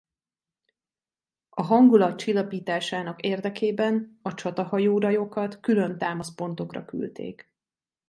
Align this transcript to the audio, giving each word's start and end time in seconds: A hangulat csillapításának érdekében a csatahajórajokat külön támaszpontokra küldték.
A 1.49 1.61
hangulat 1.61 2.17
csillapításának 2.17 3.21
érdekében 3.21 4.19
a 4.21 4.33
csatahajórajokat 4.33 5.59
külön 5.59 5.97
támaszpontokra 5.97 6.85
küldték. 6.85 7.53